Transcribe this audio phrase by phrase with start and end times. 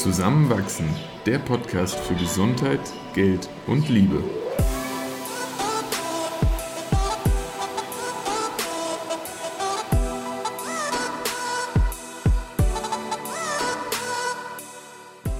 [0.00, 0.88] Zusammenwachsen,
[1.26, 2.80] der Podcast für Gesundheit,
[3.12, 4.24] Geld und Liebe.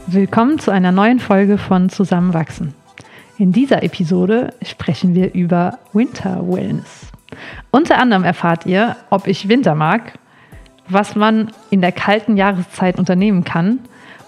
[0.08, 2.74] Willkommen zu einer neuen Folge von Zusammenwachsen.
[3.38, 7.06] In dieser Episode sprechen wir über Winter Wellness.
[7.70, 10.18] Unter anderem erfahrt ihr, ob ich Winter mag,
[10.86, 13.78] was man in der kalten Jahreszeit unternehmen kann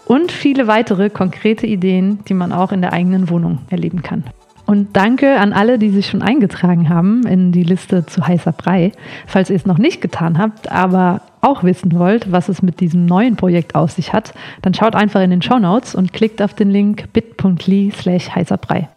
[0.07, 4.25] und viele weitere konkrete Ideen, die man auch in der eigenen Wohnung erleben kann.
[4.65, 8.93] Und danke an alle, die sich schon eingetragen haben in die Liste zu heißer Brei.
[9.27, 13.05] Falls ihr es noch nicht getan habt, aber auch wissen wollt, was es mit diesem
[13.05, 16.55] neuen Projekt auf sich hat, dann schaut einfach in den Show Notes und klickt auf
[16.55, 18.89] den Link bit.ly slash heißer Brei.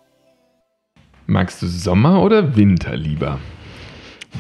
[1.26, 3.40] Magst du Sommer oder Winter lieber?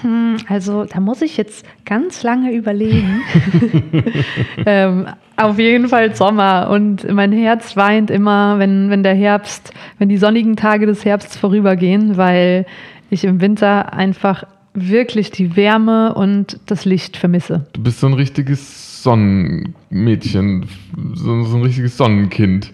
[0.01, 3.21] Hm, also da muss ich jetzt ganz lange überlegen.
[4.65, 10.09] ähm, auf jeden Fall Sommer und mein Herz weint immer, wenn, wenn der Herbst, wenn
[10.09, 12.65] die sonnigen Tage des Herbsts vorübergehen, weil
[13.09, 17.65] ich im Winter einfach wirklich die Wärme und das Licht vermisse.
[17.73, 20.65] Du bist so ein richtiges Sonnenmädchen,
[21.13, 22.71] so, ein richtiges Sonnenkind.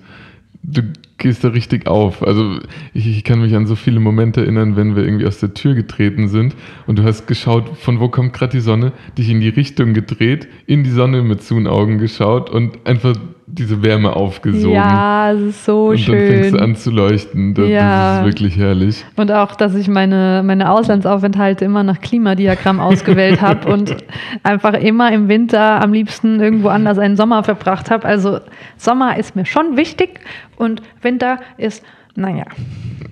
[0.64, 0.82] Du
[1.22, 2.22] gehst da richtig auf.
[2.22, 2.60] Also
[2.94, 5.74] ich, ich, kann mich an so viele Momente erinnern, wenn wir irgendwie aus der Tür
[5.74, 6.56] getreten sind
[6.88, 10.48] und du hast geschaut, von wo kommt gerade die Sonne, dich in die Richtung gedreht,
[10.66, 13.16] in die Sonne mit zu Augen geschaut und einfach
[13.54, 14.76] diese Wärme aufgesogen.
[14.76, 16.14] Ja, es ist so schön.
[16.14, 17.54] Und dann fängst du an zu leuchten.
[17.54, 17.80] Das, ja.
[17.80, 19.06] das ist wirklich herrlich.
[19.16, 23.96] Und auch, dass ich meine, meine Auslandsaufenthalte immer nach Klimadiagramm ausgewählt habe und
[24.44, 28.06] einfach immer im Winter am liebsten irgendwo anders einen Sommer verbracht habe.
[28.06, 28.40] Also
[28.78, 30.22] Sommer ist mir schon wichtig
[30.58, 31.84] und Winter ist,
[32.16, 32.46] naja.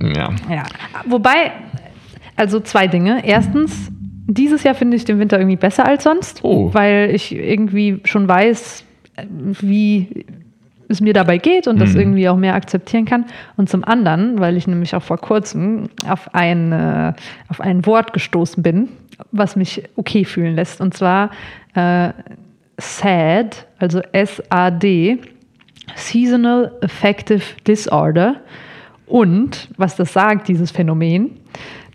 [0.02, 0.30] Ja.
[0.50, 0.64] ja.
[1.06, 1.52] Wobei,
[2.36, 3.26] also zwei Dinge.
[3.26, 3.92] Erstens,
[4.28, 6.74] dieses Jahr finde ich den Winter irgendwie besser als sonst, oh.
[6.74, 8.86] weil ich irgendwie schon weiß,
[9.30, 10.26] wie
[10.90, 12.00] es mir dabei geht und das mhm.
[12.00, 13.26] irgendwie auch mehr akzeptieren kann.
[13.58, 17.14] Und zum anderen, weil ich nämlich auch vor kurzem auf ein, äh,
[17.48, 18.90] auf ein Wort gestoßen bin,
[19.32, 20.82] was mich okay fühlen lässt.
[20.82, 21.30] Und zwar
[21.76, 22.10] äh,
[22.80, 25.20] SAD, also S-A-D,
[25.96, 28.38] Seasonal Affective Disorder.
[29.06, 31.32] Und was das sagt, dieses Phänomen,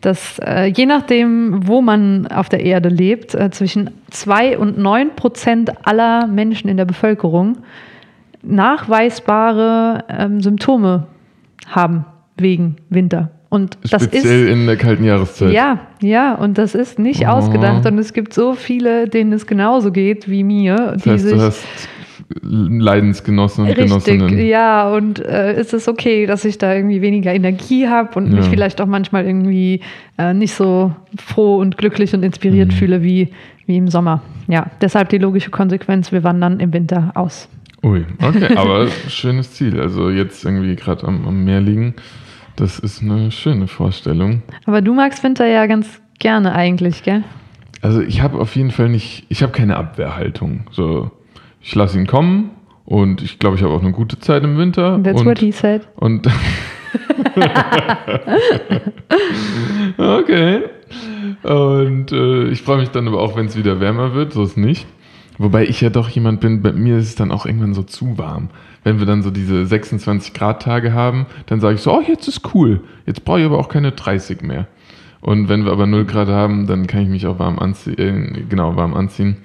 [0.04, 5.16] dass äh, je nachdem, wo man auf der Erde lebt, äh, zwischen 2 und 9
[5.16, 7.58] Prozent aller Menschen in der Bevölkerung
[8.42, 11.06] nachweisbare ähm, Symptome
[11.66, 12.04] haben
[12.36, 13.30] wegen Winter.
[13.48, 15.52] Und das Speziell ist, in der kalten Jahreszeit.
[15.52, 17.30] Ja, ja, und das ist nicht oh.
[17.30, 17.86] ausgedacht.
[17.86, 20.94] Und es gibt so viele, denen es genauso geht wie mir.
[20.94, 21.64] Das heißt, sich, du hast
[22.42, 24.46] Leidensgenossen und Richtig, Genossinnen.
[24.46, 28.36] Ja, und äh, ist es okay, dass ich da irgendwie weniger Energie habe und ja.
[28.36, 29.80] mich vielleicht auch manchmal irgendwie
[30.18, 32.76] äh, nicht so froh und glücklich und inspiriert mhm.
[32.76, 33.28] fühle wie,
[33.66, 34.22] wie im Sommer.
[34.48, 37.48] Ja, deshalb die logische Konsequenz, wir wandern im Winter aus.
[37.82, 39.80] Ui, okay, aber schönes Ziel.
[39.80, 41.94] Also jetzt irgendwie gerade am, am Meer liegen,
[42.56, 44.42] das ist eine schöne Vorstellung.
[44.64, 47.22] Aber du magst Winter ja ganz gerne eigentlich, gell?
[47.82, 50.60] Also ich habe auf jeden Fall nicht, ich habe keine Abwehrhaltung.
[50.70, 51.10] So,
[51.64, 52.50] ich lasse ihn kommen
[52.84, 55.00] und ich glaube, ich habe auch eine gute Zeit im Winter.
[55.02, 55.88] That's und, what he said.
[55.96, 56.26] Und
[59.96, 60.60] okay.
[61.42, 64.58] Und äh, ich freue mich dann aber auch, wenn es wieder wärmer wird, so ist
[64.58, 64.86] nicht.
[65.38, 68.18] Wobei ich ja doch jemand bin, bei mir ist es dann auch irgendwann so zu
[68.18, 68.50] warm.
[68.84, 72.28] Wenn wir dann so diese 26 Grad Tage haben, dann sage ich so, oh, jetzt
[72.28, 72.82] ist cool.
[73.06, 74.68] Jetzt brauche ich aber auch keine 30 mehr.
[75.22, 78.42] Und wenn wir aber 0 Grad haben, dann kann ich mich auch warm anziehen, äh,
[78.48, 79.38] genau, warm anziehen.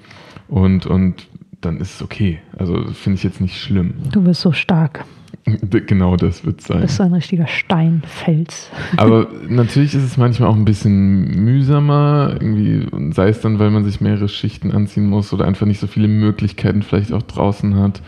[0.46, 1.29] Und, und
[1.60, 2.40] dann ist es okay.
[2.56, 3.94] Also finde ich jetzt nicht schlimm.
[4.10, 5.04] Du bist so stark.
[5.44, 6.78] Genau das wird sein.
[6.78, 8.70] Du bist so ein richtiger Steinfels.
[8.96, 13.84] Aber natürlich ist es manchmal auch ein bisschen mühsamer, irgendwie, sei es dann, weil man
[13.84, 18.02] sich mehrere Schichten anziehen muss oder einfach nicht so viele Möglichkeiten vielleicht auch draußen hat.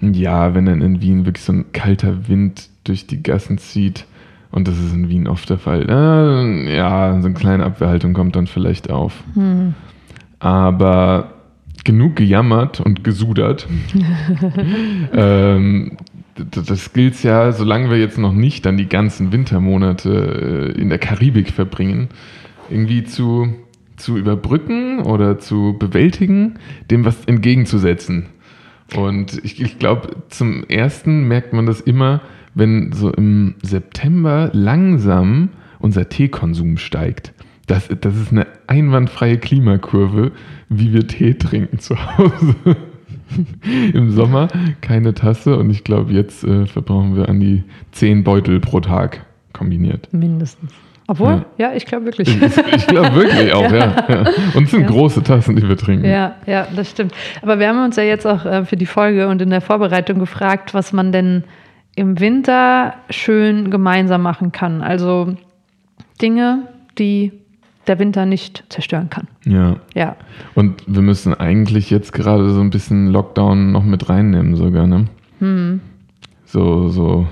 [0.00, 4.06] Ja, wenn dann in Wien wirklich so ein kalter Wind durch die Gassen zieht,
[4.52, 8.36] und das ist in Wien oft der Fall, äh, ja, so eine kleine Abwehrhaltung kommt
[8.36, 9.22] dann vielleicht auf.
[9.34, 9.74] Hm.
[10.38, 11.35] Aber
[11.86, 13.68] genug gejammert und gesudert.
[15.12, 15.96] ähm,
[16.34, 20.98] das gilt ja, solange wir jetzt noch nicht dann die ganzen Wintermonate äh, in der
[20.98, 22.08] Karibik verbringen,
[22.68, 23.54] irgendwie zu,
[23.96, 26.58] zu überbrücken oder zu bewältigen,
[26.90, 28.26] dem was entgegenzusetzen.
[28.96, 32.20] Und ich, ich glaube, zum ersten merkt man das immer,
[32.54, 37.32] wenn so im September langsam unser Teekonsum steigt.
[37.66, 40.32] Das, das ist eine einwandfreie Klimakurve,
[40.68, 42.54] wie wir Tee trinken zu Hause.
[43.92, 44.48] Im Sommer
[44.80, 49.26] keine Tasse und ich glaube, jetzt äh, verbrauchen wir an die zehn Beutel pro Tag
[49.52, 50.08] kombiniert.
[50.12, 50.72] Mindestens.
[51.08, 52.28] Obwohl, ja, ich glaube wirklich.
[52.28, 53.94] Ich, ich glaube wirklich auch, ja.
[54.08, 54.24] ja.
[54.54, 54.86] Und es sind Ja.
[54.88, 56.04] große Tassen, die wir trinken.
[56.04, 57.12] Ja, ja, das stimmt.
[57.42, 60.18] Aber wir haben uns ja jetzt auch äh, für die Folge und in der Vorbereitung
[60.18, 61.44] gefragt, was man denn
[61.94, 64.82] im Winter schön gemeinsam machen kann.
[64.82, 65.34] Also
[66.20, 66.68] Dinge,
[66.98, 67.32] die
[67.88, 69.28] der Winter nicht zerstören kann.
[69.44, 69.76] ja.
[69.94, 70.16] Ja,
[70.54, 75.06] Und wir müssen eigentlich jetzt gerade so ein bisschen Lockdown noch mit reinnehmen sogar, ne?
[75.40, 75.80] Hm.
[76.44, 77.26] So, so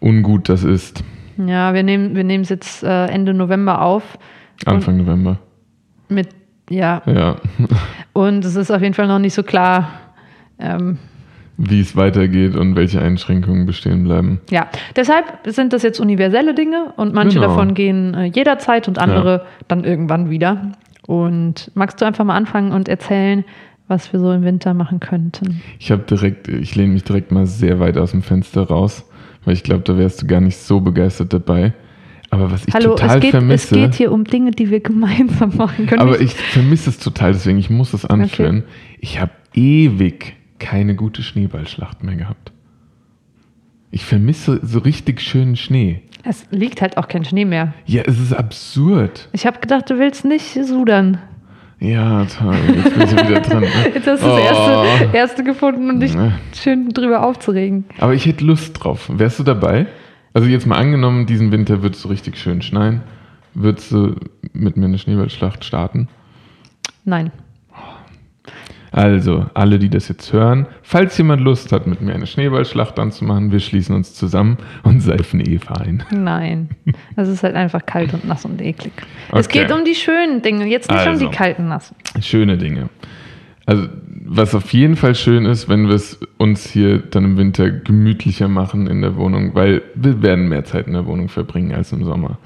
[0.00, 1.02] ungut das ist.
[1.36, 4.18] ja wir nehmen wir nehmen es jetzt äh, Ende November auf
[4.66, 5.38] Anfang November.
[6.08, 6.28] mit,
[6.70, 7.36] ja, Ja.
[8.12, 9.88] und es ist auf jeden Fall noch nicht so klar.
[10.58, 10.98] Ähm,
[11.56, 14.40] Wie es weitergeht und welche Einschränkungen bestehen bleiben.
[14.50, 14.66] Ja,
[14.96, 17.48] deshalb sind das jetzt universelle Dinge und manche Genau.
[17.48, 20.72] davon gehen äh, jederzeit und andere dann irgendwann wieder.
[21.06, 23.44] Und magst du einfach mal anfangen und erzählen,
[23.86, 25.60] was wir so im Winter machen könnten?
[25.78, 29.04] Ich habe direkt, ich lehne mich direkt mal sehr weit aus dem Fenster raus,
[29.44, 31.72] weil ich glaube, da wärst du gar nicht so begeistert dabei.
[32.30, 34.80] Aber was ich Hallo, total es geht, es vermisse, geht hier um Dinge, die wir
[34.80, 36.00] gemeinsam machen können.
[36.00, 38.64] aber ich vermisse es total, deswegen ich muss es anführen.
[38.98, 40.34] Ich habe ewig
[40.64, 42.52] keine gute Schneeballschlacht mehr gehabt.
[43.90, 46.00] Ich vermisse so richtig schönen Schnee.
[46.24, 47.74] es liegt halt auch kein Schnee mehr.
[47.86, 49.28] Ja, es ist absurd.
[49.32, 51.18] Ich habe gedacht, du willst nicht sudern.
[51.80, 52.56] Ja, toll.
[52.74, 53.60] Jetzt bin ich wieder dran.
[53.60, 53.68] Ne?
[53.94, 54.36] Jetzt hast du Oh.
[54.36, 56.32] das erste, erste gefunden, um dich Ne.
[56.54, 57.84] schön drüber aufzuregen.
[57.98, 59.10] Aber ich hätte Lust drauf.
[59.12, 59.86] Wärst du dabei?
[60.32, 63.02] Also jetzt mal angenommen, diesen Winter wird es so richtig schön schneien.
[63.54, 64.16] Würdest du
[64.52, 66.08] mit mir eine Schneeballschlacht starten?
[67.04, 67.30] Nein.
[68.96, 73.50] Also, alle, die das jetzt hören, falls jemand Lust hat, mit mir eine Schneeballschlacht anzumachen,
[73.50, 76.04] wir schließen uns zusammen und seifen Eva ein.
[76.12, 76.68] Nein.
[77.16, 78.92] Es ist halt einfach kalt und nass und eklig.
[79.32, 79.62] Es Okay.
[79.62, 81.28] geht um die schönen Dinge, jetzt nicht um Also.
[81.28, 81.96] die kalten, nassen.
[82.20, 82.88] Schöne Dinge.
[83.66, 83.88] Also,
[84.26, 88.46] was auf jeden Fall schön ist, wenn wir es uns hier dann im Winter gemütlicher
[88.46, 92.04] machen in der Wohnung, weil wir werden mehr Zeit in der Wohnung verbringen als im
[92.04, 92.38] Sommer.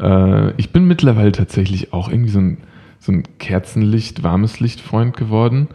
[0.00, 2.58] Äh, ich bin mittlerweile tatsächlich auch irgendwie so ein,
[3.00, 5.68] so ein Kerzenlicht, warmes Licht-Freund geworden.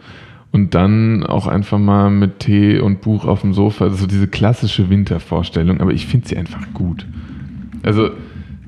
[0.52, 4.88] Und dann auch einfach mal mit Tee und Buch auf dem Sofa, so diese klassische
[4.88, 7.04] Wintervorstellung, aber ich finde sie einfach gut.
[7.82, 8.10] Also,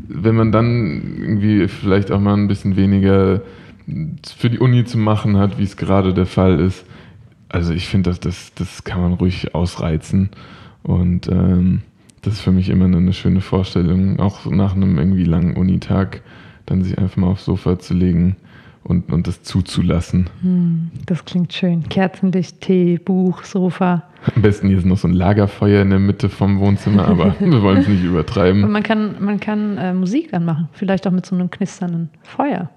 [0.09, 3.41] wenn man dann irgendwie vielleicht auch mal ein bisschen weniger
[4.37, 6.85] für die Uni zu machen hat, wie es gerade der Fall ist.
[7.49, 10.29] Also ich finde, das, das, das kann man ruhig ausreizen.
[10.83, 11.83] Und ähm,
[12.21, 16.21] das ist für mich immer eine schöne Vorstellung, auch nach einem irgendwie langen Unitag,
[16.67, 18.37] dann sich einfach mal aufs Sofa zu legen
[18.89, 20.29] und, und das zuzulassen.
[20.43, 21.89] Hm, das klingt schön.
[21.89, 24.05] Kerzenlicht, Tee, Buch, Sofa.
[24.35, 27.63] Am besten hier ist noch so ein Lagerfeuer in der Mitte vom Wohnzimmer, aber wir
[27.63, 28.71] wollen es nicht Und übertreiben.
[28.71, 30.69] man kann, man kann äh, Musik anmachen.
[30.73, 32.71] Vielleicht auch mit so einem knisternden Feuer.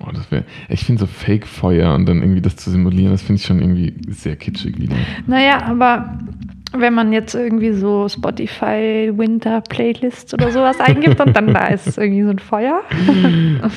[0.00, 3.38] Oh, das wär, ich finde so Fake-Feuer und dann irgendwie das zu simulieren, das finde
[3.40, 4.96] ich schon irgendwie sehr kitschig wieder.
[5.26, 6.18] Naja, aber
[6.76, 11.98] wenn man jetzt irgendwie so Spotify Winter Playlists oder sowas eingibt und dann da ist
[11.98, 12.80] irgendwie so ein Feuer.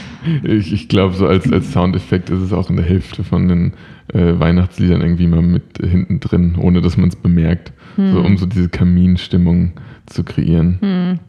[0.44, 3.74] Ich, ich glaube, so als, als Soundeffekt ist es auch in der Hälfte von den
[4.14, 7.72] äh, Weihnachtsliedern irgendwie mal mit äh, hinten drin, ohne dass man es bemerkt.
[7.98, 9.74] So, um so diese Kaminstimmung
[10.06, 10.80] zu kreieren.
[10.82, 11.20] Hm,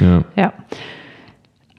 [0.00, 0.24] Ja.
[0.36, 0.52] ja.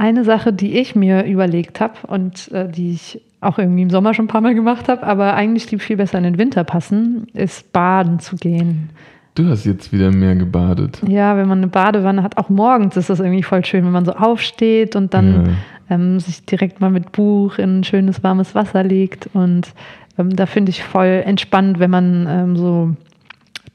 [0.01, 4.15] Eine Sache, die ich mir überlegt habe und äh, die ich auch irgendwie im Sommer
[4.15, 7.27] schon ein paar Mal gemacht habe, aber eigentlich die viel besser in den Winter passen,
[7.35, 8.89] ist baden zu gehen.
[9.35, 11.03] Du hast jetzt wieder mehr gebadet.
[11.07, 14.05] Ja, wenn man eine Badewanne hat, auch morgens ist das irgendwie voll schön, wenn man
[14.05, 15.55] so aufsteht und dann
[15.91, 19.29] ähm, sich direkt mal mit Buch in schönes warmes Wasser legt.
[19.33, 19.71] Und
[20.17, 22.95] ähm, da finde ich voll entspannt, wenn man ähm, so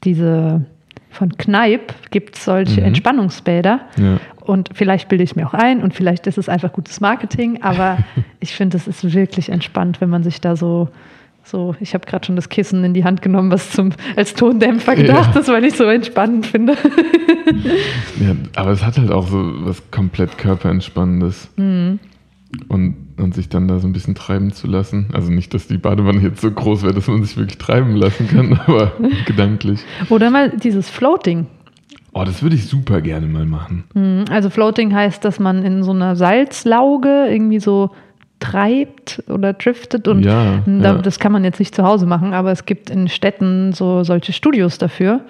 [0.03, 0.65] diese
[1.09, 2.87] von Kneipp gibt es solche Mhm.
[2.87, 3.79] Entspannungsbäder.
[3.97, 4.17] Ja.
[4.41, 7.97] Und vielleicht bilde ich mir auch ein und vielleicht ist es einfach gutes Marketing, aber
[8.39, 10.89] ich finde, es ist wirklich entspannt, wenn man sich da so,
[11.43, 14.95] so ich habe gerade schon das Kissen in die Hand genommen, was zum, als Tondämpfer
[14.95, 15.41] gedacht Ja.
[15.41, 16.73] ist, weil ich so entspannend finde.
[18.19, 18.35] ja.
[18.55, 21.49] Aber es hat halt auch so was komplett körperentspannendes.
[21.57, 21.99] Mhm.
[22.69, 25.09] Und, und sich dann da so ein bisschen treiben zu lassen.
[25.13, 28.27] Also nicht, dass die Badewanne jetzt so groß wäre, dass man sich wirklich treiben lassen
[28.29, 28.93] kann, aber
[29.25, 29.81] gedanklich.
[30.09, 31.47] Oder mal dieses Floating.
[32.13, 33.83] Oh, das würde ich super gerne mal machen.
[33.93, 34.25] Mhm.
[34.31, 37.91] Also Floating heißt, dass man in so einer Salzlauge irgendwie so
[38.39, 41.01] treibt oder driftet und Ja, da, ja.
[41.01, 44.31] das kann man jetzt nicht zu Hause machen, aber es gibt in Städten so solche
[44.31, 45.21] Studios dafür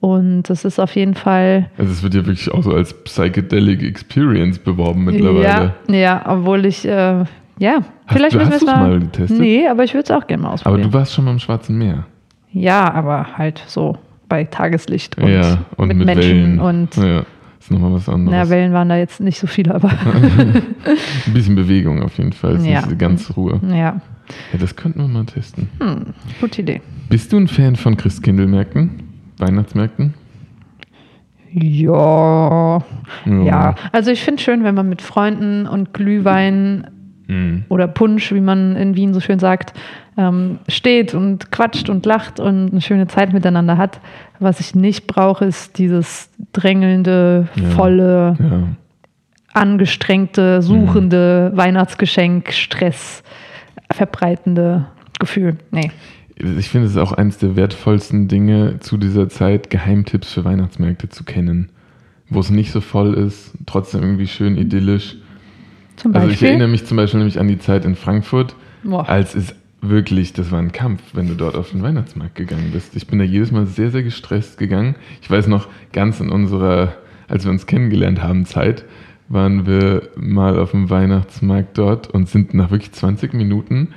[0.00, 3.82] und das ist auf jeden Fall Also es wird ja wirklich auch so als Psychedelic
[3.82, 5.74] Experience beworben mittlerweile.
[5.88, 7.24] ja, ja, obwohl ich äh,
[7.58, 9.38] ja, vielleicht du- müssen wir hast es du's mal getestet?
[9.38, 10.90] Nee, aber ich würde es auch gerne mal Aber ausprobieren.
[10.90, 12.06] du warst schon mal im Schwarzen Meer.
[12.52, 16.60] ja, aber halt so bei Tageslicht und, ja, und mit, mit, Menschen Wellen.
[16.60, 17.24] und ja,
[17.58, 18.38] ist nochmal was anderes.
[18.38, 19.90] na, Wellen waren da jetzt nicht so viele, aber
[21.26, 22.52] Ein bisschen Bewegung auf jeden Fall.
[22.54, 22.82] Es ist Ja.
[22.82, 23.60] diese ganze Ruhe.
[23.68, 24.00] ja, Ja,
[24.58, 25.68] das könnten wir mal testen.
[25.80, 26.06] hm,
[26.40, 26.80] gute Idee.
[27.08, 29.02] Bist du ein Fan von Christkindlmärkten?
[29.40, 30.14] Weihnachtsmärkten?
[31.52, 32.78] Ja.
[33.26, 33.42] Ja.
[33.42, 33.74] Ja.
[33.92, 36.86] Also ich finde es schön, wenn man mit Freunden und Glühwein
[37.26, 37.64] Mhm.
[37.68, 39.72] oder Punsch, wie man in Wien so schön sagt,
[40.16, 44.00] ähm, steht und quatscht und lacht und eine schöne Zeit miteinander hat.
[44.40, 47.68] Was ich nicht brauche, ist dieses drängelnde, Ja.
[47.70, 48.62] volle, Ja.
[49.52, 53.22] angestrengte, suchende Weihnachtsgeschenk, Stress
[53.92, 54.86] verbreitende
[55.18, 55.56] Gefühl.
[55.70, 55.90] Nee.
[56.42, 61.08] Ich finde es ist auch eines der wertvollsten Dinge zu dieser Zeit, Geheimtipps für Weihnachtsmärkte
[61.10, 61.68] zu kennen.
[62.30, 65.16] Wo es nicht so voll ist, trotzdem irgendwie schön idyllisch.
[65.96, 66.48] Zum Also ich Beispiel.
[66.48, 69.06] erinnere mich zum Beispiel nämlich an die Zeit in Frankfurt, Boah.
[69.08, 72.96] als es wirklich, das war ein Kampf, wenn du dort auf den Weihnachtsmarkt gegangen bist.
[72.96, 74.94] Ich bin da jedes Mal sehr, sehr gestresst gegangen.
[75.20, 76.94] Ich weiß noch, ganz in unserer,
[77.28, 78.84] als wir uns kennengelernt haben, Zeit,
[79.28, 83.88] waren wir mal auf dem Weihnachtsmarkt dort und sind nach wirklich 20 Minuten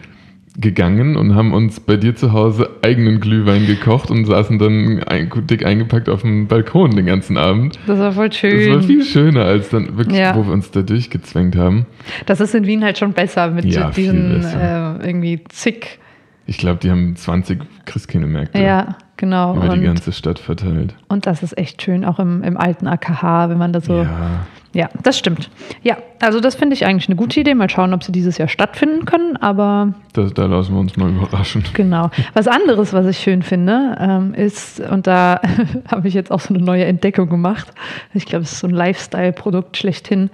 [0.59, 5.29] gegangen und haben uns bei dir zu Hause eigenen Glühwein gekocht und saßen dann ein,
[5.49, 7.79] dick eingepackt auf dem Balkon den ganzen Abend.
[7.87, 8.83] Das war voll Das war schön.
[8.83, 10.35] viel schöner als dann wirklich, Ja.
[10.35, 11.85] wo wir uns da durchgezwängt haben.
[12.27, 14.99] Das ist in Wien halt schon besser mit Ja, diesen besser.
[15.01, 15.99] äh, irgendwie zig.
[16.45, 19.55] Ich glaube, die haben 20 Christkindlmärkte Ja, genau.
[19.55, 20.95] über die Und, ganze Stadt verteilt.
[21.07, 24.03] und das ist echt schön, auch im, im alten AKH, wenn man da so.
[24.03, 25.51] Ja, Ja, das stimmt.
[25.83, 27.53] Ja, also das finde ich eigentlich eine gute Idee.
[27.53, 29.37] Mal schauen, ob sie dieses Jahr stattfinden können.
[29.37, 31.63] Aber das, da lassen wir uns mal überraschen.
[31.73, 32.09] genau.
[32.33, 35.39] Was anderes, was ich schön finde, ähm, ist, und da
[35.91, 37.67] habe ich jetzt auch so eine neue Entdeckung gemacht.
[38.15, 40.31] Ich glaube, es ist so ein Lifestyle-Produkt schlechthin.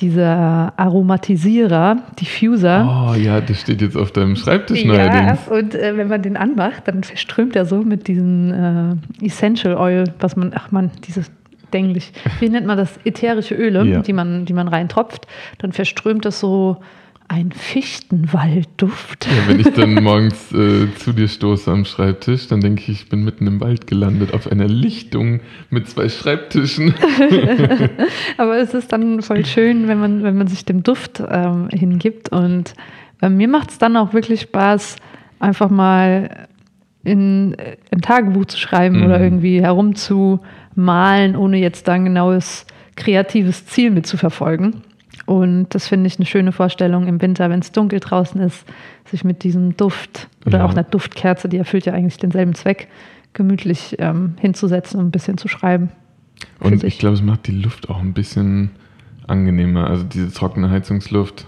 [0.00, 3.10] Dieser Aromatisierer, Diffuser.
[3.10, 5.48] Oh ja, das steht jetzt auf deinem Schreibtisch Ja, neuerdings.
[5.48, 10.04] und äh, wenn man den anmacht, dann verströmt er so mit diesem äh, Essential Oil,
[10.18, 11.30] was man, ach man, dieses
[11.74, 12.98] dänglich, wie nennt man das?
[13.04, 14.00] Ätherische Öle, Ja.
[14.00, 15.26] die, man, die man reintropft.
[15.58, 16.78] Dann verströmt das so
[17.32, 19.26] ein Fichtenwaldduft.
[19.26, 23.08] Ja, wenn ich dann morgens äh, zu dir stoße am Schreibtisch, dann denke ich, ich
[23.08, 26.94] bin mitten im Wald gelandet, auf einer Lichtung mit zwei Schreibtischen.
[28.36, 32.28] Aber es ist dann voll schön, wenn man, wenn man sich dem Duft ähm, hingibt.
[32.30, 32.74] Und
[33.18, 34.96] bei mir macht es dann auch wirklich Spaß,
[35.40, 36.48] einfach mal
[37.02, 39.04] in äh, ein Tagebuch zu schreiben Mhm.
[39.06, 44.82] oder irgendwie herumzumalen, ohne jetzt da ein genaues kreatives Ziel mit zu verfolgen.
[45.32, 48.66] Und das finde ich eine schöne Vorstellung im Winter, wenn es dunkel draußen ist,
[49.06, 50.64] sich mit diesem Duft oder Ja.
[50.66, 52.88] auch einer Duftkerze, die erfüllt ja eigentlich denselben Zweck,
[53.32, 55.88] gemütlich ähm, hinzusetzen und ein bisschen zu schreiben.
[56.60, 56.84] Und sich.
[56.94, 58.72] ich glaube, es macht die Luft auch ein bisschen
[59.26, 59.86] angenehmer.
[59.88, 61.46] Also diese trockene Heizungsluft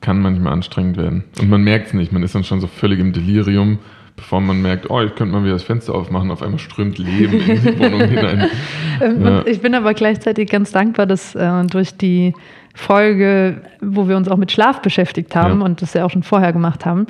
[0.00, 1.24] kann manchmal anstrengend werden.
[1.38, 2.12] Und man merkt es nicht.
[2.12, 3.78] Man ist dann schon so völlig im Delirium,
[4.16, 6.30] bevor man merkt, oh, ich könnte mal wieder das Fenster aufmachen.
[6.30, 8.48] Auf einmal strömt Leben in die Wohnung hinein.
[9.02, 9.46] Ähm, Ja.
[9.46, 12.34] Ich bin aber gleichzeitig ganz dankbar, dass äh, durch die
[12.74, 15.64] Folge, wo wir uns auch mit Schlaf beschäftigt haben Ja.
[15.66, 17.06] und das ja auch schon vorher gemacht haben,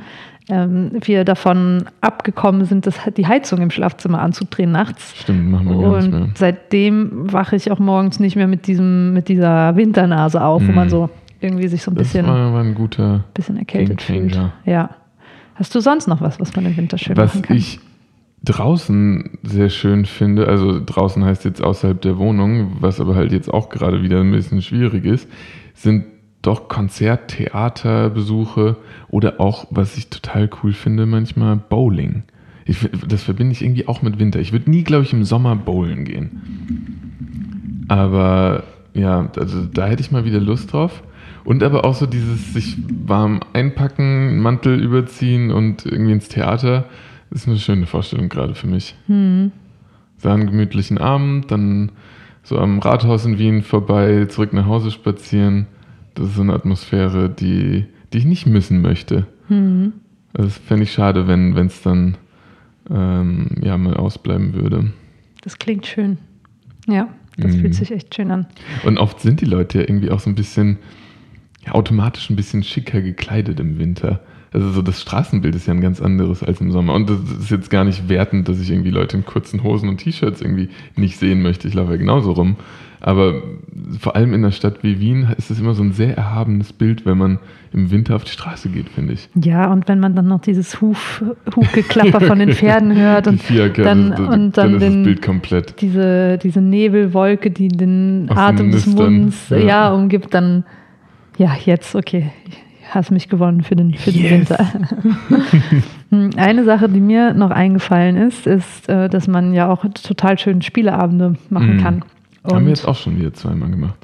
[0.48, 5.14] ähm, wir davon abgekommen sind, das, die Heizung im Schlafzimmer anzudrehen nachts.
[5.20, 6.20] Stimmt, machen wir gar nicht mehr.
[6.22, 10.70] Und seitdem wache ich auch morgens nicht mehr mit, diesem, mit dieser Winternase auf, wo
[10.70, 10.74] Mhm.
[10.74, 11.08] man so
[11.40, 13.24] irgendwie sich so ein Das bisschen, war, war ein guter.
[13.34, 14.38] bisschen erkältet fühlt.
[14.64, 14.90] Ja.
[15.54, 17.56] Hast du sonst noch was, was man im Winter schön Was machen kann?
[17.56, 17.78] ich
[18.44, 23.52] draußen sehr schön finde, also draußen heißt jetzt außerhalb der Wohnung, was aber halt jetzt
[23.52, 25.28] auch gerade wieder ein bisschen schwierig ist,
[25.74, 26.06] sind
[26.42, 28.76] doch Konzerttheaterbesuche
[29.08, 32.22] oder auch, was ich total cool finde, manchmal Bowling.
[32.64, 34.40] Ich, das verbinde ich irgendwie auch mit Winter.
[34.40, 37.84] Ich würde nie, glaube ich, im Sommer bowlen gehen.
[37.88, 38.62] Aber
[38.94, 41.02] ja, also da hätte ich mal wieder Lust drauf.
[41.44, 46.84] Und aber auch so dieses sich warm einpacken, Mantel überziehen und irgendwie ins Theater,
[47.30, 48.94] ist eine schöne Vorstellung gerade für mich.
[49.06, 49.52] Hm.
[50.18, 51.92] So einen gemütlichen Abend, dann
[52.42, 55.66] so am Rathaus in Wien vorbei, zurück nach Hause spazieren.
[56.14, 59.26] Das ist so eine Atmosphäre, die, die ich nicht missen möchte.
[59.48, 59.92] Hm.
[60.32, 62.16] Also das fände ich schade, wenn es dann
[62.90, 64.92] ähm, ja mal ausbleiben würde.
[65.42, 66.18] Das klingt schön.
[66.88, 67.60] Ja, das Mhm.
[67.60, 68.46] fühlt sich echt schön an.
[68.84, 70.78] Und oft sind die Leute ja irgendwie auch so ein bisschen,
[71.64, 74.20] ja, automatisch ein bisschen schicker gekleidet im Winter.
[74.52, 76.94] Also so das Straßenbild ist ja ein ganz anderes als im Sommer.
[76.94, 79.98] Und das ist jetzt gar nicht wertend, dass ich irgendwie Leute in kurzen Hosen und
[79.98, 81.68] T-Shirts irgendwie nicht sehen möchte.
[81.68, 82.56] Ich laufe ja genauso rum.
[83.00, 83.42] Aber
[83.98, 87.06] vor allem in einer Stadt wie Wien ist es immer so ein sehr erhabenes Bild,
[87.06, 87.38] wenn man
[87.72, 89.28] im Winter auf die Straße geht, finde ich.
[89.42, 91.24] Ja, und wenn man dann noch dieses Huf,
[91.56, 95.22] Hufgeklapper von den Pferden hört und Fiaker, dann, das, und dann, ist das den, Bild
[95.22, 95.80] komplett.
[95.80, 99.58] diese, diese Nebelwolke, die den Aus Atem des Munds ja.
[99.58, 99.94] ja.
[99.94, 100.64] umgibt, dann
[101.38, 102.30] ja, jetzt, okay,
[102.94, 104.30] hast mich gewonnen für den, für den Yes.
[104.32, 104.66] Winter.
[106.10, 110.38] Hm, Eine Sache, die mir noch eingefallen ist, ist, äh, dass man ja auch total
[110.38, 111.80] schön Spieleabende machen Mhm.
[111.82, 111.94] kann.
[112.44, 113.94] Haben wir Und jetzt auch schon wieder zweimal gemacht.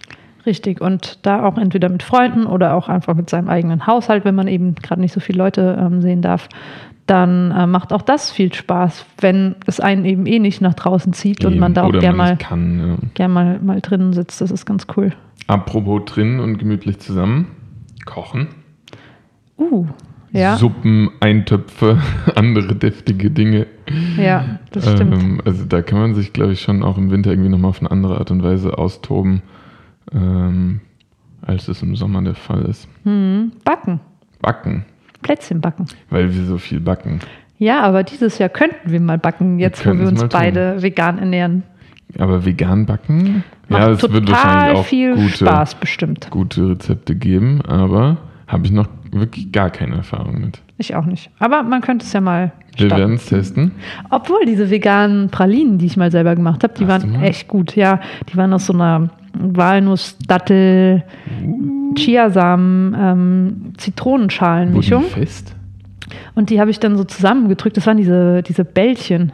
[0.44, 4.36] Richtig, und da auch entweder mit Freunden oder auch einfach mit seinem eigenen Haushalt, wenn
[4.36, 6.48] man eben gerade nicht so viele Leute ähm, sehen darf.
[7.06, 11.12] dann äh, macht auch das viel Spaß, wenn es einen eben eh nicht nach draußen
[11.12, 12.78] zieht und man da auch Oder gern man mal, kann.
[12.88, 12.96] Ja.
[13.14, 14.40] gern mal, mal drinnen sitzt.
[14.40, 15.12] Das ist ganz cool.
[15.48, 17.46] Apropos drin und gemütlich zusammen.
[18.04, 18.48] Kochen.
[19.58, 19.86] Uh,
[20.32, 21.98] ja, Suppen, Eintöpfe,
[22.34, 23.66] andere deftige Dinge.
[24.18, 25.14] ja, das stimmt.
[25.14, 27.80] Ähm, also da kann man sich, glaube ich, schon auch im Winter irgendwie nochmal auf
[27.80, 29.42] eine andere Art und Weise austoben,
[30.12, 30.80] ähm,
[31.42, 32.88] als es im Sommer der Fall ist.
[33.04, 34.00] Hm, backen,
[34.42, 34.84] Backen,
[35.22, 35.86] Plätzchen backen.
[36.10, 37.20] weil wir so viel backen.
[37.58, 40.38] Ja, aber dieses Jahr könnten wir mal backen, jetzt wo könnten wir uns mal tun.
[40.38, 41.62] beide vegan ernähren.
[42.18, 46.28] Aber vegan backen, Macht ja, es wird wahrscheinlich auch viel gute, Spaß bestimmt.
[46.30, 48.88] gute Rezepte geben, aber habe ich noch
[49.20, 50.60] wirklich gar keine Erfahrung mit.
[50.78, 51.30] Ich auch nicht.
[51.38, 53.72] Aber man könnte es ja mal Wir werden es testen.
[54.10, 57.76] Obwohl diese veganen Pralinen, die ich mal selber gemacht habe, die Hast waren echt gut.
[57.76, 61.02] Ja, die waren aus so einer Walnuss, Dattel,
[61.94, 65.04] Chiasamen, ähm, Zitronenschalenmischung.
[65.04, 65.54] Fest?
[66.34, 67.76] Und die habe ich dann so zusammengedrückt.
[67.76, 69.32] Das waren diese, diese Bällchen.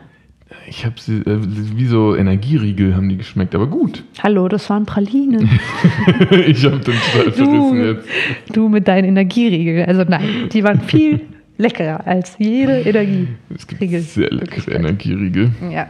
[0.67, 1.39] Ich habe sie, äh,
[1.77, 4.05] wie so Energieriegel haben die geschmeckt, aber gut.
[4.23, 5.49] Hallo, das waren Pralinen.
[6.47, 8.09] ich habe den Stall verrissen jetzt.
[8.57, 9.85] du mit deinen Energieriegel.
[9.85, 11.21] Also nein, die waren viel
[11.59, 13.29] leckerer als jede Energie.
[13.55, 14.01] Es gibt Riegel.
[14.01, 14.75] sehr leckere.
[14.75, 15.51] Energieriegel.
[15.71, 15.89] Ja.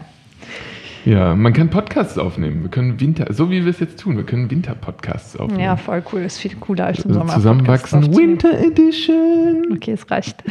[1.05, 2.63] Ja, man kann Podcasts aufnehmen.
[2.63, 5.61] Wir können Winter, so wie wir es jetzt tun, wir können Winter-Podcasts aufnehmen.
[5.65, 6.21] ja, voll cool.
[6.21, 7.35] Ist viel cooler als im Also Sommer.
[7.35, 8.17] Zusammenwachsen.
[8.17, 9.65] Winter Edition.
[9.73, 10.45] Okay, es reicht.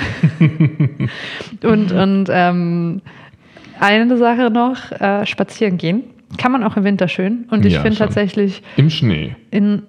[1.63, 3.01] und und ähm,
[3.81, 6.03] eine Sache noch, äh, spazieren gehen.
[6.37, 7.45] Kann man auch im Winter schön.
[7.51, 9.35] Und ich Ja, finde tatsächlich, Im Schnee.
[9.51, 9.83] in,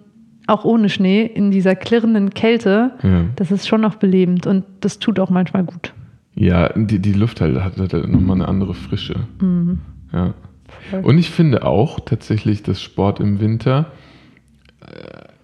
[0.49, 4.99] auch ohne Schnee, in dieser klirrenden Kälte, Ja, das ist schon noch belebend und das
[4.99, 5.93] tut auch manchmal gut.
[6.35, 9.15] ja die, die Luft halt hat, hat halt nochmal eine andere Frische.
[9.41, 9.79] Mhm.
[10.13, 10.35] Ja.
[11.03, 13.93] Und ich finde auch tatsächlich, dass Sport im Winter
[14.81, 14.87] äh,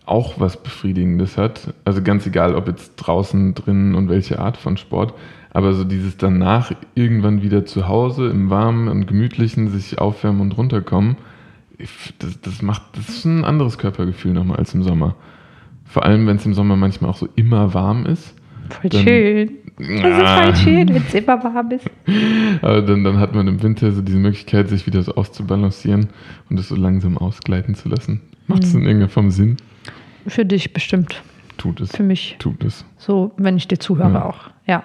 [0.06, 1.74] auch was Befriedigendes hat.
[1.84, 5.12] Also ganz egal, ob jetzt draußen, drinnen und welche Art von Sport.
[5.58, 10.56] Aber so dieses danach irgendwann wieder zu Hause im Warmen und Gemütlichen sich aufwärmen und
[10.56, 11.16] runterkommen,
[12.20, 15.16] das, das macht, das ist ein anderes Körpergefühl nochmal als im Sommer.
[15.84, 18.36] Vor allem, wenn es im Sommer manchmal auch so immer warm ist.
[18.70, 19.50] Voll Dann- schön.
[19.78, 20.42] Das ist Ah.
[20.44, 21.90] voll schön, wenn es immer warm ist.
[22.62, 26.06] Aber dann, dann hat man im Winter so diese Möglichkeit, sich wieder so auszubalancieren
[26.50, 28.20] und es so langsam ausgleiten zu lassen.
[28.46, 29.56] Macht es in irgendeiner Form Sinn?
[30.28, 31.20] Für dich bestimmt.
[31.58, 31.94] Tut es.
[31.94, 32.36] Für mich.
[32.38, 32.84] Tut es.
[32.96, 34.24] So, wenn ich dir zuhöre Ja.
[34.24, 34.38] auch.
[34.66, 34.82] Ja.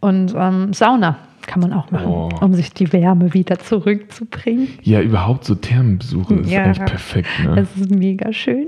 [0.00, 2.28] Und ähm, Sauna kann man auch machen, Oh.
[2.40, 4.68] um sich die Wärme wieder zurückzubringen.
[4.82, 6.64] Ja, überhaupt so Thermenbesuche ist Ja.
[6.64, 7.28] eigentlich perfekt.
[7.44, 7.54] Ne?
[7.54, 8.66] Das ist mega schön.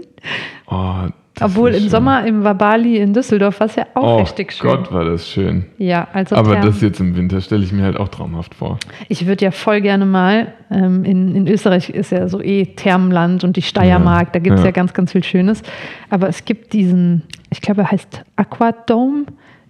[0.71, 0.95] Oh,
[1.35, 1.89] das Obwohl im schön.
[1.91, 4.69] Sommer im Wabali in Düsseldorf war es ja auch oh richtig schön.
[4.71, 5.67] Gott, war das schön.
[5.79, 6.67] Ja, also Aber Thermen.
[6.69, 8.79] das jetzt im Winter stelle ich mir halt auch traumhaft vor.
[9.09, 13.45] ich würde ja voll gerne mal, ähm, in, in Österreich ist ja so eh Thermenland
[13.45, 14.67] und die Steiermark, Ja, da gibt es ja.
[14.67, 15.63] ja ganz, ganz viel Schönes.
[16.11, 19.25] Aber es gibt diesen, ich glaube, er heißt Aquadome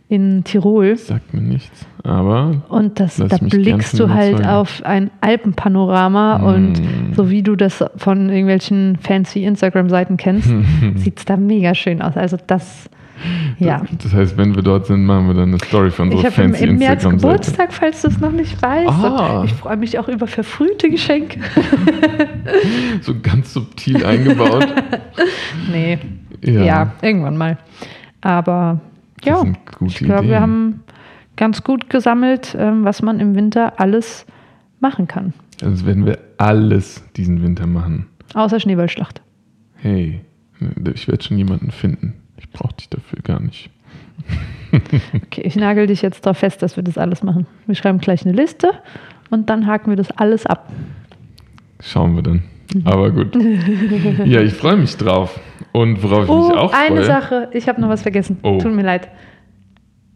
[0.08, 0.96] in Tirol.
[0.96, 1.86] Sagt mir nichts.
[2.02, 7.12] Aber Und das, da blickst du halt auf ein Alpenpanorama und Mm.
[7.14, 10.48] so wie du das von irgendwelchen fancy Instagram-Seiten kennst,
[10.94, 12.16] sieht es da mega schön aus.
[12.16, 12.88] Also das,
[13.58, 13.82] ja.
[14.02, 16.42] das heißt, wenn wir dort sind, machen wir dann eine Story von Ich unserer habe
[16.44, 17.04] im, im März.
[17.04, 18.88] Geburtstag, falls du es noch nicht weißt.
[18.88, 19.40] Ah.
[19.40, 21.40] Und ich freue mich auch über verfrühte Geschenke.
[23.02, 24.66] So ganz subtil eingebaut.
[25.70, 25.98] nee,
[26.42, 26.92] Ja, ja.
[27.03, 27.59] irgendwann mal.
[28.20, 28.81] Aber
[29.24, 29.44] ja,
[29.85, 30.83] ich glaube, wir haben
[31.37, 34.27] ganz gut gesammelt, ähm, was man im Winter alles
[34.81, 35.33] machen kann.
[35.62, 38.07] Also werden wir alles diesen Winter machen.
[38.35, 39.22] Außer Schneeballschlacht.
[39.77, 40.20] Hey,
[40.94, 42.14] ich werde schon jemanden finden.
[42.37, 43.70] Ich brauche dich dafür gar nicht.
[45.14, 47.46] Okay, ich nagel dich jetzt darauf fest, dass wir das alles machen.
[47.66, 48.70] Wir schreiben gleich eine Liste
[49.31, 50.70] und dann haken wir das alles ab.
[51.81, 52.42] Schauen wir dann.
[52.74, 52.87] Mhm.
[52.87, 53.37] Aber gut.
[54.24, 55.38] Ja, ich freue mich drauf.
[55.72, 57.04] Und worauf ich Oh, mich auch eine freue.
[57.04, 58.38] Sache, ich habe noch was vergessen.
[58.42, 58.59] Oh.
[58.59, 59.09] Tut mir leid.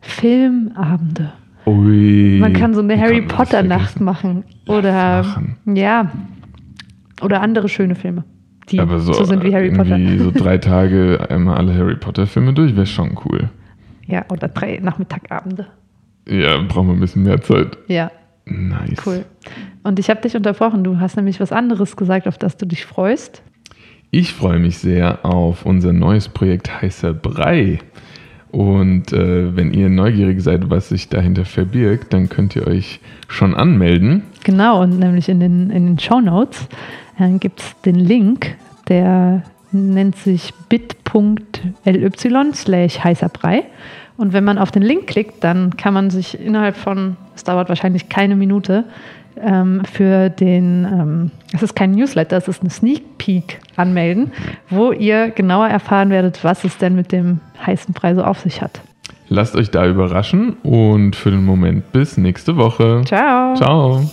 [0.01, 1.33] Filmabende.
[1.65, 5.57] Ui, Man kann so eine Harry Potter Nacht machen oder machen.
[5.65, 6.11] ja
[7.21, 8.25] oder andere schöne Filme,
[8.69, 9.97] die Aber so, so, sind wie Harry Potter.
[10.19, 13.49] so drei Tage einmal alle Harry Potter Filme durch, wäre schon cool.
[14.09, 15.69] Ja, oder drei Nachmittagabende.
[16.29, 17.79] Ja, brauchen wir ein bisschen mehr Zeit.
[17.87, 18.11] Ja,
[18.45, 19.01] Nice.
[19.07, 19.25] cool.
[19.83, 20.85] Und ich habe dich unterbrochen.
[20.85, 23.43] Du hast nämlich was anderes gesagt, auf das du dich freust.
[24.11, 27.79] Ich freue mich sehr auf unser neues Projekt Heißer Brei.
[28.51, 33.55] Und äh, wenn ihr neugierig seid, was sich dahinter verbirgt, dann könnt ihr euch schon
[33.55, 34.25] anmelden.
[34.45, 36.69] Genau, und nämlich in den, in den Show Notes
[37.19, 38.55] äh, gibt es den Link,
[38.89, 39.43] der
[39.73, 42.11] nennt sich bit.ly
[42.53, 43.65] slash heißer Brei.
[44.19, 47.71] Und wenn man auf den Link klickt, dann kann man sich innerhalb von, es dauert
[47.71, 48.85] wahrscheinlich keine Minute,
[49.41, 54.33] ähm, für den, ähm, es ist kein Newsletter, es ist eine Sneak Peek anmelden,
[54.71, 58.63] wo ihr genauer erfahren werdet, was es denn mit dem heißen Brei so auf sich
[58.63, 58.81] hat.
[59.29, 63.03] Lasst euch da überraschen und für den Moment bis nächste Woche.
[63.07, 63.55] Ciao.
[63.55, 64.11] Ciao.